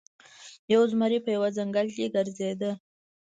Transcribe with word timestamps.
یو 0.73 0.81
زمری 0.91 1.19
په 1.25 1.29
یوه 1.35 1.49
ځنګل 1.57 1.87
کې 1.95 2.13
ګرځیده. 2.15 2.71